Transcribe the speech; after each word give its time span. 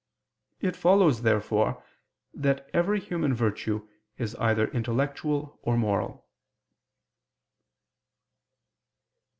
It 0.61 0.75
follows 0.75 1.21
therefore 1.21 1.83
that 2.33 2.67
every 2.73 2.99
human 2.99 3.35
virtue 3.35 3.87
is 4.17 4.33
either 4.37 4.65
intellectual 4.69 5.59
or 5.61 5.77
moral. 5.77 6.25